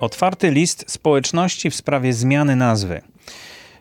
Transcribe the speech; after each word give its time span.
Otwarty 0.00 0.50
list 0.50 0.84
społeczności 0.88 1.70
w 1.70 1.74
sprawie 1.74 2.12
zmiany 2.12 2.56
nazwy. 2.56 3.02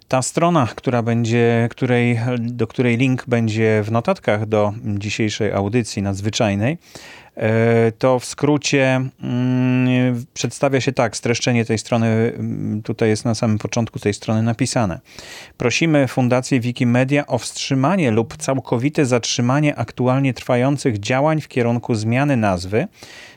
Ta 0.07 0.21
strona, 0.21 0.67
która 0.75 1.03
będzie, 1.03 1.67
której, 1.71 2.19
do 2.39 2.67
której 2.67 2.97
link 2.97 3.23
będzie 3.27 3.81
w 3.83 3.91
notatkach 3.91 4.45
do 4.45 4.73
dzisiejszej 4.83 5.51
audycji 5.51 6.01
nadzwyczajnej, 6.01 6.77
e, 7.35 7.91
to 7.91 8.19
w 8.19 8.25
skrócie 8.25 9.01
mm, 9.23 10.25
przedstawia 10.33 10.81
się 10.81 10.91
tak, 10.91 11.17
streszczenie 11.17 11.65
tej 11.65 11.77
strony 11.77 12.07
mm, 12.07 12.81
tutaj 12.83 13.09
jest 13.09 13.25
na 13.25 13.35
samym 13.35 13.57
początku 13.57 13.99
tej 13.99 14.13
strony 14.13 14.43
napisane. 14.43 14.99
Prosimy 15.57 16.07
Fundację 16.07 16.59
Wikimedia 16.59 17.27
o 17.27 17.37
wstrzymanie 17.37 18.11
lub 18.11 18.37
całkowite 18.37 19.05
zatrzymanie 19.05 19.75
aktualnie 19.75 20.33
trwających 20.33 20.99
działań 20.99 21.41
w 21.41 21.47
kierunku 21.47 21.95
zmiany 21.95 22.37
nazwy 22.37 22.87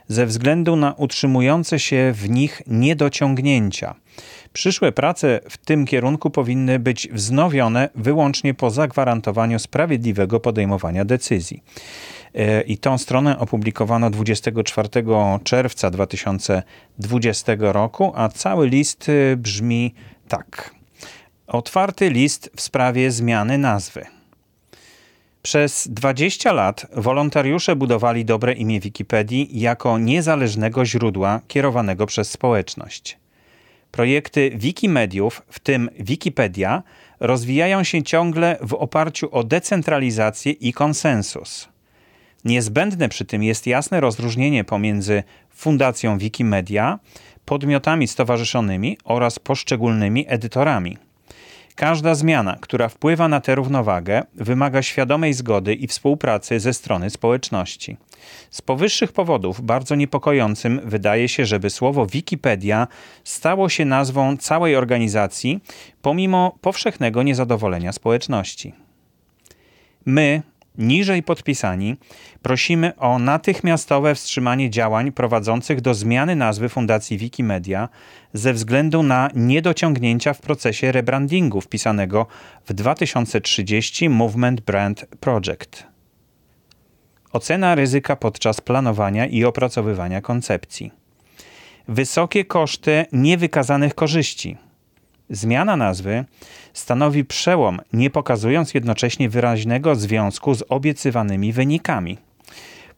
ze 0.09 0.27
względu 0.27 0.77
na 0.77 0.93
utrzymujące 0.93 1.79
się 1.79 2.13
w 2.15 2.31
nich 2.31 2.63
niedociągnięcia. 2.67 3.95
Przyszłe 4.53 4.93
prace 4.93 5.41
w 5.51 5.57
tym 5.57 5.87
kierunku 5.87 6.31
powinny 6.31 6.79
być 6.79 7.09
wznowione 7.13 7.89
wyłącznie 7.95 8.55
po 8.55 8.71
zagwarantowaniu 8.71 9.59
sprawiedliwego 9.59 10.41
podejmowania 10.41 11.05
decyzji. 11.05 11.63
E, 12.35 12.63
I 12.63 12.79
tą 12.79 12.99
stronę 12.99 13.39
opublikowano 13.39 14.11
24 14.11 14.89
czerwca 15.45 15.91
2020 15.91 17.53
roku, 17.59 18.13
a 18.15 18.29
cały 18.29 18.69
list 18.69 19.09
e, 19.09 19.37
brzmi 19.37 19.95
tak. 20.29 20.75
Otwarty 21.47 22.11
list 22.11 22.51
w 22.57 22.61
sprawie 22.61 23.11
zmiany 23.11 23.59
nazwy. 23.59 24.18
Przez 25.43 25.89
20 25.89 26.53
lat 26.53 26.87
wolontariusze 26.93 27.77
budowali 27.77 28.25
dobre 28.25 28.53
imię 28.53 28.81
Wikipedii 28.81 29.61
jako 29.61 29.99
niezależnego 29.99 30.85
źródła 30.85 31.41
kierowanego 31.49 32.07
przez 32.07 32.31
społeczność. 32.31 33.19
Projekty 33.91 34.51
Wikimediów, 34.55 35.43
w 35.49 35.59
tym 35.59 35.91
Wikipedia, 35.99 36.83
rozwijają 37.21 37.85
się 37.85 38.03
ciągle 38.03 38.59
w 38.61 38.75
oparciu 38.75 39.29
o 39.33 39.45
decentralizację 39.45 40.53
i 40.53 40.73
konsensus. 40.73 41.69
Niezbędne 42.45 43.09
przy 43.09 43.25
tym 43.25 43.43
jest 43.43 43.67
jasne 43.67 44.01
rozróżnienie 44.01 44.65
pomiędzy 44.65 45.23
Fundacją 45.51 46.19
Wikimedia, 46.19 46.99
podmiotami 47.45 48.09
stowarzyszonymi 48.09 48.99
oraz 49.05 49.39
poszczególnymi 49.39 50.25
edytorami. 50.29 51.08
Każda 51.79 52.15
zmiana, 52.15 52.57
która 52.61 52.89
wpływa 52.89 53.29
na 53.29 53.41
tę 53.41 53.55
równowagę, 53.55 54.23
wymaga 54.35 54.83
świadomej 54.83 55.35
zgody 55.35 55.75
i 55.75 55.87
współpracy 55.87 56.61
ze 56.61 56.73
strony 56.73 57.11
społeczności. 57.11 57.97
Z 58.51 58.63
powyższych 58.63 59.13
powodów 59.13 59.61
bardzo 59.61 59.95
niepokojącym 59.95 60.81
wydaje 60.85 61.29
się, 61.29 61.47
żeby 61.47 61.71
słowo 61.71 62.07
Wikipedia 62.07 62.87
stało 63.25 63.69
się 63.69 63.85
nazwą 63.85 64.37
całej 64.37 64.77
organizacji, 64.77 65.61
pomimo 66.03 66.59
powszechnego 66.61 67.23
niezadowolenia 67.23 67.93
społeczności. 67.93 68.75
My, 70.07 70.43
niżej 70.79 71.23
podpisani, 71.23 71.97
prosimy 72.43 72.97
o 72.97 73.19
natychmiastowe 73.19 74.15
wstrzymanie 74.15 74.71
działań 74.71 75.13
prowadzących 75.13 75.81
do 75.81 75.95
zmiany 75.95 76.37
nazwy 76.37 76.69
Fundacji 76.69 77.19
Wikimedia 77.19 77.89
ze 78.33 78.53
względu 78.53 79.03
na 79.03 79.31
niedociągnięcia 79.35 80.35
w 80.35 80.41
procesie 80.41 80.93
rebrandingu 80.93 81.61
wpisanego 81.61 82.27
w 82.67 82.73
2030 82.73 84.09
Movement 84.09 84.61
Brand 84.61 85.07
Project. 85.21 85.87
Ocena 87.33 87.75
ryzyka 87.75 88.17
podczas 88.17 88.61
planowania 88.61 89.27
i 89.27 89.45
opracowywania 89.45 90.21
koncepcji. 90.21 90.93
Wysokie 91.89 92.45
koszty 92.45 93.07
niewykazanych 93.13 93.95
korzyści– 93.95 94.57
Zmiana 95.31 95.77
nazwy 95.77 96.25
stanowi 96.73 97.25
przełom, 97.25 97.81
nie 97.93 98.11
pokazując 98.11 98.75
jednocześnie 98.75 99.29
wyraźnego 99.29 99.95
związku 99.95 100.55
z 100.55 100.65
obiecywanymi 100.69 101.53
wynikami. 101.53 102.19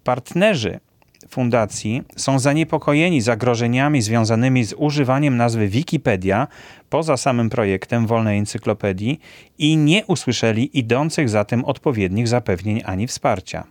Partnerzy 0.04 0.80
fundacji 1.28 2.02
są 2.16 2.38
zaniepokojeni 2.38 3.20
zagrożeniami 3.20 4.02
związanymi 4.02 4.64
z 4.64 4.74
używaniem 4.76 5.36
nazwy 5.36 5.68
Wikipedia 5.68 6.48
poza 6.90 7.16
samym 7.16 7.50
projektem 7.50 8.06
Wolnej 8.06 8.38
Encyklopedii 8.38 9.20
i 9.58 9.76
nie 9.76 10.06
usłyszeli 10.06 10.78
idących 10.78 11.28
za 11.28 11.44
tym 11.44 11.64
odpowiednich 11.64 12.28
zapewnień 12.28 12.82
ani 12.84 13.06
wsparcia. 13.06 13.64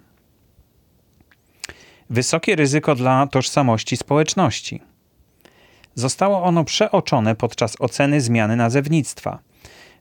Wysokie 2.09 2.56
ryzyko 2.56 2.96
dla 2.96 3.28
tożsamości 3.28 3.98
społeczności. 3.98 4.81
Zostało 6.00 6.44
ono 6.44 6.64
przeoczone 6.64 7.36
podczas 7.36 7.76
oceny 7.80 8.22
zmiany 8.22 8.56
nazewnictwa. 8.56 9.40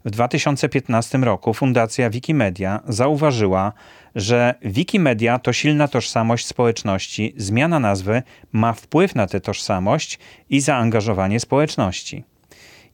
W 0.04 0.10
2015 0.10 1.18
roku 1.18 1.54
Fundacja 1.54 2.10
Wikimedia 2.10 2.80
zauważyła, 2.88 3.72
że 4.14 4.54
Wikimedia 4.62 5.38
to 5.38 5.52
silna 5.52 5.88
tożsamość 5.88 6.46
społeczności, 6.46 7.34
zmiana 7.36 7.80
nazwy 7.80 8.22
ma 8.52 8.72
wpływ 8.72 9.14
na 9.14 9.26
tę 9.26 9.40
tożsamość 9.40 10.18
i 10.50 10.60
zaangażowanie 10.60 11.40
społeczności. 11.40 12.24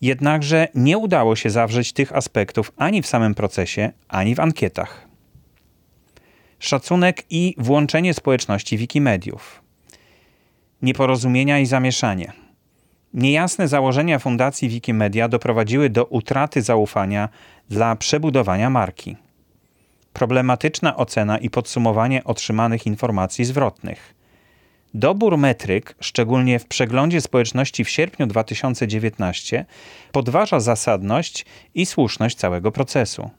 Jednakże 0.01 0.69
nie 0.75 0.99
udało 0.99 1.37
się 1.37 1.51
zawrzeć 1.51 1.93
tych 1.93 2.17
aspektów 2.17 2.73
ani 2.77 3.03
w 3.03 3.07
samym 3.07 3.35
procesie, 3.35 3.93
ani 4.09 4.35
w 4.35 4.41
ankietach. 4.41 5.09
Szacunek 6.59 7.25
i 7.31 7.55
włączenie 7.59 8.15
społeczności 8.15 8.79
Wikimediów. 8.79 9.63
Nieporozumienia 10.83 11.59
i 11.59 11.67
zamieszanie– 11.67 12.33
Niejasne 13.15 13.69
założenia 13.69 14.19
Fundacji 14.19 14.69
Wikimedia 14.69 15.29
doprowadziły 15.29 15.91
do 15.91 16.05
utraty 16.05 16.63
zaufania 16.63 17.29
dla 17.71 17.97
przebudowania 17.97 18.71
marki. 18.71 19.17
Problematyczna 20.13 20.97
ocena 20.97 21.39
i 21.39 21.51
podsumowanie 21.51 22.25
otrzymanych 22.25 22.87
informacji 22.87 23.45
zwrotnych. 23.45 24.15
Dobór 24.95 25.39
metryk, 25.39 25.95
szczególnie 26.01 26.59
w 26.59 26.67
przeglądzie 26.67 27.21
społeczności 27.21 27.85
w 27.85 27.91
sierpniu 27.91 28.27
2019, 28.27 29.65
podważa 30.13 30.61
zasadność 30.61 31.47
i 31.75 31.87
słuszność 31.87 32.37
całego 32.37 32.73
procesu. 32.73 33.31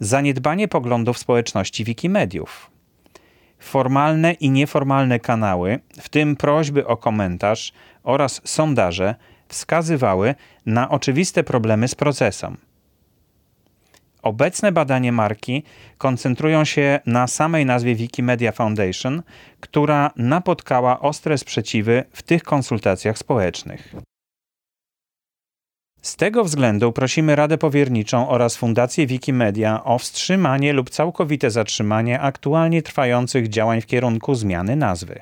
Zaniedbanie 0.00 0.68
poglądów 0.68 1.18
społeczności 1.18 1.84
Wikimediów 1.84 2.75
formalne 3.66 4.32
i 4.32 4.50
nieformalne 4.50 5.20
kanały, 5.20 5.78
w 6.00 6.08
tym 6.08 6.36
prośby 6.36 6.86
o 6.86 6.96
komentarz 6.96 7.72
oraz 8.02 8.40
sondaże, 8.44 9.14
wskazywały 9.48 10.34
na 10.66 10.90
oczywiste 10.90 11.44
problemy 11.44 11.88
z 11.88 11.94
procesem. 11.94 12.56
Obecne 14.22 14.72
badania 14.72 15.12
marki 15.12 15.62
koncentrują 15.98 16.64
się 16.64 17.00
na 17.06 17.26
samej 17.26 17.66
nazwie 17.66 17.94
Wikimedia 17.94 18.52
Foundation, 18.52 19.22
która 19.60 20.10
napotkała 20.16 21.00
ostre 21.00 21.38
sprzeciwy 21.38 22.04
w 22.12 22.22
tych 22.22 22.42
konsultacjach 22.42 23.18
społecznych. 23.18 23.94
Z 26.06 26.16
tego 26.16 26.44
względu 26.44 26.92
prosimy 26.92 27.36
Radę 27.36 27.58
Powierniczą 27.58 28.28
oraz 28.28 28.56
Fundację 28.56 29.06
Wikimedia 29.06 29.84
o 29.84 29.98
wstrzymanie 29.98 30.72
lub 30.72 30.90
całkowite 30.90 31.50
zatrzymanie 31.50 32.20
aktualnie 32.20 32.82
trwających 32.82 33.48
działań 33.48 33.80
w 33.80 33.86
kierunku 33.86 34.34
zmiany 34.34 34.76
nazwy. 34.76 35.20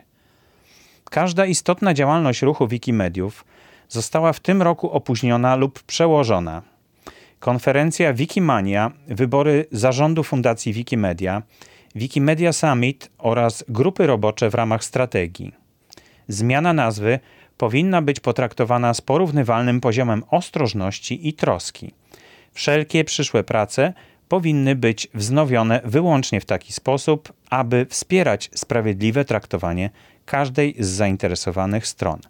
Każda 1.10 1.46
istotna 1.46 1.94
działalność 1.94 2.42
ruchu 2.42 2.68
Wikimediów 2.68 3.44
została 3.88 4.32
w 4.32 4.40
tym 4.40 4.62
roku 4.62 4.90
opóźniona 4.90 5.56
lub 5.56 5.82
przełożona. 5.82 6.62
Konferencja 7.40 8.12
Wikimania, 8.12 8.90
wybory 9.08 9.66
zarządu 9.72 10.22
Fundacji 10.22 10.72
Wikimedia, 10.72 11.42
Wikimedia 11.94 12.52
Summit 12.52 13.10
oraz 13.18 13.64
grupy 13.68 14.06
robocze 14.06 14.50
w 14.50 14.54
ramach 14.54 14.84
strategii. 14.84 15.52
Zmiana 16.28 16.72
nazwy 16.72 17.18
powinna 17.58 18.02
być 18.02 18.20
potraktowana 18.20 18.94
z 18.94 19.00
porównywalnym 19.00 19.80
poziomem 19.80 20.22
ostrożności 20.30 21.28
i 21.28 21.32
troski. 21.32 21.92
Wszelkie 22.52 23.04
przyszłe 23.04 23.44
prace 23.44 23.92
powinny 24.28 24.74
być 24.74 25.08
wznowione 25.14 25.80
wyłącznie 25.84 26.40
w 26.40 26.44
taki 26.44 26.72
sposób, 26.72 27.32
aby 27.50 27.86
wspierać 27.90 28.50
sprawiedliwe 28.54 29.24
traktowanie 29.24 29.90
każdej 30.26 30.74
z 30.78 30.86
zainteresowanych 30.86 31.86
stron. 31.86 32.20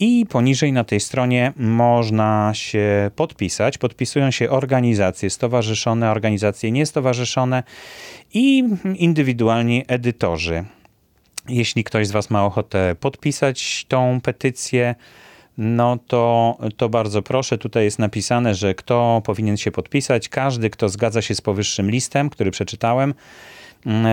I 0.00 0.26
poniżej 0.28 0.72
na 0.72 0.84
tej 0.84 1.00
stronie 1.00 1.52
można 1.56 2.50
się 2.54 3.10
podpisać. 3.16 3.78
Podpisują 3.78 4.30
się 4.30 4.50
organizacje 4.50 5.30
stowarzyszone, 5.30 6.10
organizacje 6.10 6.72
niestowarzyszone 6.72 7.62
i 8.34 8.64
indywidualni 8.96 9.84
edytorzy. 9.88 10.64
Jeśli 11.48 11.84
ktoś 11.84 12.06
z 12.06 12.10
Was 12.10 12.30
ma 12.30 12.44
ochotę 12.44 12.96
podpisać 13.00 13.84
tą 13.88 14.20
petycję, 14.20 14.94
no 15.58 15.98
to, 16.06 16.58
to 16.76 16.88
bardzo 16.88 17.22
proszę. 17.22 17.58
Tutaj 17.58 17.84
jest 17.84 17.98
napisane, 17.98 18.54
że 18.54 18.74
kto 18.74 19.22
powinien 19.24 19.56
się 19.56 19.70
podpisać. 19.70 20.28
Każdy, 20.28 20.70
kto 20.70 20.88
zgadza 20.88 21.22
się 21.22 21.34
z 21.34 21.40
powyższym 21.40 21.90
listem, 21.90 22.30
który 22.30 22.50
przeczytałem, 22.50 23.14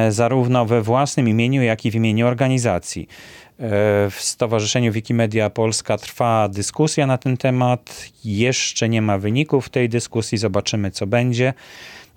zarówno 0.10 0.66
we 0.66 0.82
własnym 0.82 1.30
imieniu, 1.30 1.64
jak 1.64 1.86
i 1.86 1.92
w 1.92 1.96
imieniu 1.96 2.28
organizacji. 2.28 3.08
W 4.10 4.18
Stowarzyszeniu 4.20 4.92
Wikimedia 4.92 5.50
Polska 5.50 5.98
trwa 5.98 6.50
dyskusja 6.50 7.08
na 7.08 7.18
ten 7.18 7.38
temat. 7.38 8.06
Jeszcze 8.26 8.90
nie 8.90 9.02
ma 9.02 9.18
wyników 9.18 9.70
tej 9.70 9.90
dyskusji, 9.90 10.38
zobaczymy 10.38 10.92
co 10.92 11.08
będzie. 11.08 11.54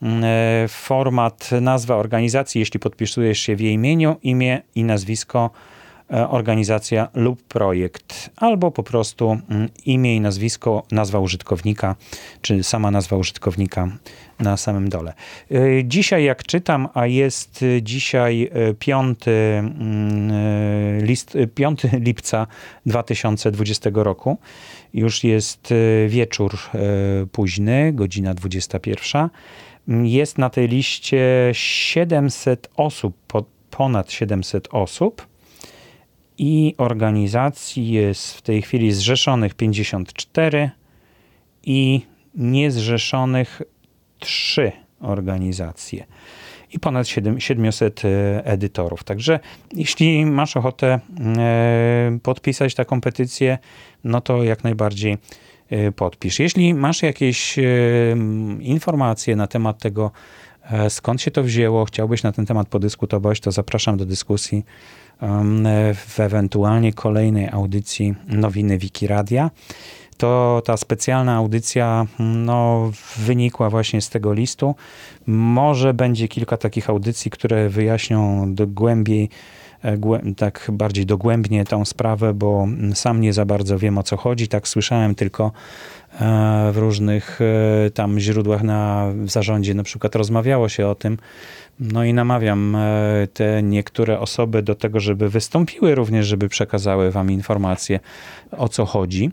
Mm, 0.02 0.24
format, 0.68 1.50
nazwa 1.60 1.96
organizacji, 1.96 2.58
jeśli 2.58 2.80
podpisujesz 2.80 3.38
się 3.38 3.56
w 3.56 3.60
jej 3.60 3.72
imieniu, 3.72 4.16
imię 4.22 4.62
i 4.74 4.84
nazwisko 4.84 5.50
E, 5.50 5.75
organizacja 6.08 7.08
lub 7.14 7.42
projekt, 7.42 8.30
albo 8.36 8.70
po 8.70 8.82
prostu 8.82 9.30
mm, 9.30 9.68
imię 9.86 10.16
i 10.16 10.20
nazwisko, 10.20 10.82
nazwa 10.90 11.18
użytkownika, 11.20 11.96
czy 12.42 12.62
sama 12.62 12.90
nazwa 12.90 13.16
użytkownika 13.16 13.88
na 14.38 14.56
samym 14.56 14.88
dole. 14.88 15.12
E, 15.50 15.84
dzisiaj, 15.84 16.24
jak 16.24 16.42
czytam, 16.42 16.88
a 16.94 17.06
jest 17.06 17.64
dzisiaj 17.82 18.50
5, 18.78 19.18
mm, 19.28 21.04
list, 21.04 21.36
5 21.54 21.82
lipca 22.06 22.46
2020 22.86 23.90
roku, 23.94 24.38
już 24.94 25.24
jest 25.24 25.72
e, 25.72 26.08
wieczór 26.08 26.58
późny, 27.32 27.92
godzina 27.92 28.34
21. 28.34 29.28
Jest 29.88 30.38
na 30.38 30.50
tej 30.50 30.68
liście 30.68 31.50
700 31.52 32.70
osób, 32.76 33.16
ponad 33.70 34.12
700 34.12 34.68
osób 34.72 35.26
i 36.38 36.74
organizacji 36.78 37.88
jest 37.88 38.34
w 38.34 38.42
tej 38.42 38.62
chwili 38.62 38.92
zrzeszonych 38.92 39.54
54 39.54 40.70
i 41.62 42.00
niezrzeszonych 42.34 43.62
3 44.18 44.72
organizacje 45.00 46.06
i 46.72 46.80
ponad 46.80 47.08
700 47.38 48.02
e, 48.04 48.44
edytorów. 48.44 49.04
Także 49.04 49.40
jeśli 49.72 50.26
masz 50.26 50.56
ochotę 50.56 51.00
e, 51.38 52.18
podpisać 52.22 52.74
taką 52.74 53.00
petycję, 53.00 53.58
no 54.04 54.20
to 54.20 54.44
jak 54.44 54.64
najbardziej 54.64 55.18
e, 55.70 55.92
podpisz. 55.92 56.38
Jeśli 56.38 56.74
masz 56.74 57.02
jakieś 57.02 57.56
informacje 58.60 59.36
na 59.36 59.46
temat 59.46 59.78
tego, 59.78 60.10
skąd 60.88 61.22
się 61.22 61.30
to 61.30 61.42
wzięło, 61.42 61.84
chciałbyś 61.84 62.22
na 62.22 62.32
ten 62.32 62.46
temat 62.46 62.68
podyskutować, 62.68 63.40
to 63.40 63.52
zapraszam 63.52 63.96
do 63.96 64.06
dyskusji 64.06 64.64
w 65.94 66.20
ewentualnie 66.20 66.92
kolejnej 66.92 67.48
audycji 67.48 68.14
Nowiny 68.28 68.78
Wikiradia. 68.78 69.50
To 70.16 70.62
ta 70.64 70.76
specjalna 70.76 71.34
audycja 71.34 72.06
no, 72.18 72.90
wynikła 73.16 73.70
właśnie 73.70 74.00
z 74.00 74.08
tego 74.10 74.32
listu. 74.32 74.74
Może 75.26 75.94
będzie 75.94 76.28
kilka 76.28 76.56
takich 76.56 76.90
audycji, 76.90 77.30
które 77.30 77.68
wyjaśnią 77.68 78.54
głębiej 78.66 79.30
tak 80.36 80.70
bardziej 80.72 81.06
dogłębnie 81.06 81.64
tą 81.64 81.84
sprawę, 81.84 82.34
bo 82.34 82.68
sam 82.94 83.20
nie 83.20 83.32
za 83.32 83.44
bardzo 83.44 83.78
wiem 83.78 83.98
o 83.98 84.02
co 84.02 84.16
chodzi. 84.16 84.48
Tak 84.48 84.68
słyszałem 84.68 85.14
tylko 85.14 85.52
e, 86.20 86.70
w 86.72 86.76
różnych 86.76 87.40
e, 87.86 87.90
tam 87.90 88.20
źródłach 88.20 88.62
na, 88.62 89.12
w 89.14 89.30
zarządzie 89.30 89.74
na 89.74 89.82
przykład 89.82 90.14
rozmawiało 90.14 90.68
się 90.68 90.86
o 90.86 90.94
tym, 90.94 91.18
no 91.80 92.04
i 92.04 92.14
namawiam 92.14 92.76
e, 92.76 93.26
te 93.34 93.62
niektóre 93.62 94.20
osoby 94.20 94.62
do 94.62 94.74
tego, 94.74 95.00
żeby 95.00 95.28
wystąpiły 95.28 95.94
również, 95.94 96.26
żeby 96.26 96.48
przekazały 96.48 97.10
wam 97.10 97.30
informacje 97.30 98.00
o 98.50 98.68
co 98.68 98.86
chodzi 98.86 99.30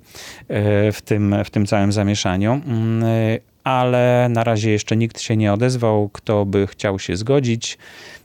e, 0.48 0.92
w 0.92 1.02
tym, 1.02 1.36
w 1.46 1.50
tym 1.50 1.66
całym 1.66 1.92
zamieszaniu. 1.92 2.62
Mm, 3.64 3.78
ale 3.78 4.28
na 4.30 4.44
razie 4.44 4.72
jeszcze 4.72 4.98
nikt 4.98 5.22
się 5.22 5.38
nie 5.38 5.54
odezwał, 5.54 6.10
kto 6.14 6.46
by 6.46 6.68
chciał 6.68 7.00
się 7.00 7.16
zgodzić. 7.16 7.78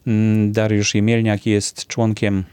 Mm, 0.07 0.53
Dariusz 0.53 0.95
Jemielniak 0.95 1.47
jest 1.47 1.87
członkiem 1.87 2.45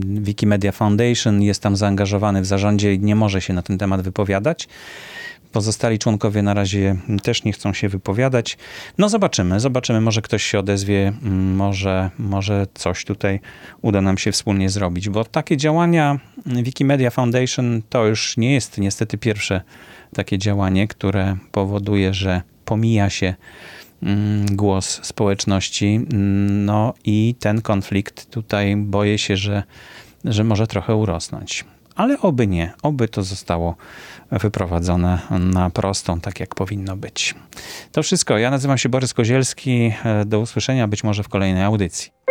Wikimedia 0.00 0.72
Foundation, 0.72 1.42
jest 1.42 1.62
tam 1.62 1.76
zaangażowany 1.76 2.40
w 2.40 2.46
zarządzie 2.46 2.94
i 2.94 2.98
nie 2.98 3.16
może 3.16 3.40
się 3.40 3.52
na 3.52 3.62
ten 3.62 3.78
temat 3.78 4.02
wypowiadać. 4.02 4.68
Pozostali 5.52 5.98
członkowie 5.98 6.42
na 6.42 6.54
razie 6.54 6.96
też 7.22 7.44
nie 7.44 7.52
chcą 7.52 7.72
się 7.72 7.88
wypowiadać. 7.88 8.58
No 8.98 9.08
zobaczymy, 9.08 9.60
zobaczymy, 9.60 10.00
może 10.00 10.22
ktoś 10.22 10.44
się 10.44 10.58
odezwie, 10.58 11.12
może, 11.56 12.10
może 12.18 12.66
coś 12.74 13.04
tutaj 13.04 13.40
uda 13.82 14.00
nam 14.00 14.18
się 14.18 14.32
wspólnie 14.32 14.70
zrobić, 14.70 15.08
bo 15.08 15.24
takie 15.24 15.56
działania 15.56 16.18
Wikimedia 16.46 17.10
Foundation 17.10 17.82
to 17.88 18.06
już 18.06 18.36
nie 18.36 18.54
jest 18.54 18.78
niestety 18.78 19.18
pierwsze 19.18 19.60
takie 20.14 20.38
działanie, 20.38 20.88
które 20.88 21.36
powoduje, 21.52 22.14
że 22.14 22.42
pomija 22.64 23.10
się 23.10 23.34
mm, 24.02 24.46
głos 24.46 25.00
społeczności. 25.02 26.00
No 26.50 26.94
i 27.04 27.34
ten 27.40 27.62
konflikt 27.62 28.30
tutaj 28.30 28.76
boję 28.76 29.18
się, 29.18 29.36
że, 29.36 29.62
że 30.24 30.44
może 30.44 30.66
trochę 30.66 30.94
urosnąć. 30.94 31.64
Ale 31.96 32.20
oby 32.20 32.46
nie, 32.46 32.72
oby 32.82 33.08
to 33.08 33.22
zostało 33.22 33.76
wyprowadzone 34.30 35.18
na 35.30 35.70
prostą, 35.70 36.20
tak 36.20 36.40
jak 36.40 36.54
powinno 36.54 36.96
być. 36.96 37.34
To 37.92 38.02
wszystko. 38.02 38.38
Ja 38.38 38.50
nazywam 38.50 38.78
się 38.78 38.88
Borys 38.88 39.14
Kozielski. 39.14 39.92
Do 40.26 40.40
usłyszenia 40.40 40.88
być 40.88 41.04
może 41.04 41.22
w 41.22 41.28
kolejnej 41.28 41.62
audycji. 41.62 42.23